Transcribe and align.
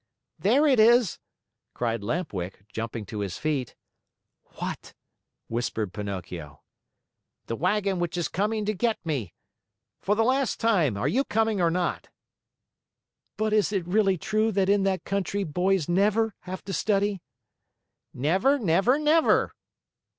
"There 0.39 0.65
it 0.65 0.79
is!" 0.79 1.19
cried 1.75 2.01
Lamp 2.03 2.33
Wick, 2.33 2.63
jumping 2.73 3.05
to 3.05 3.19
his 3.19 3.37
feet. 3.37 3.75
"What?" 4.55 4.95
whispered 5.47 5.93
Pinocchio. 5.93 6.63
"The 7.45 7.55
wagon 7.55 7.99
which 7.99 8.17
is 8.17 8.27
coming 8.27 8.65
to 8.65 8.73
get 8.73 8.97
me. 9.05 9.35
For 9.99 10.15
the 10.15 10.23
last 10.23 10.59
time, 10.59 10.97
are 10.97 11.07
you 11.07 11.23
coming 11.23 11.61
or 11.61 11.69
not?" 11.69 12.09
"But 13.37 13.53
is 13.53 13.71
it 13.71 13.85
really 13.85 14.17
true 14.17 14.51
that 14.53 14.69
in 14.69 14.81
that 14.85 15.03
country 15.03 15.43
boys 15.43 15.87
never 15.87 16.33
have 16.49 16.63
to 16.63 16.73
study?" 16.73 17.21
"Never, 18.11 18.57
never, 18.57 18.97
never!" 18.97 19.51